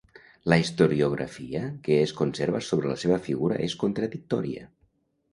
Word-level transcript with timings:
La 0.51 0.57
historiografia 0.59 1.59
que 1.87 1.99
es 2.05 2.13
conserva 2.21 2.61
sobre 2.69 2.89
la 2.91 2.95
seva 3.01 3.19
figura 3.27 3.59
és 3.67 3.75
contradictòria. 3.83 4.65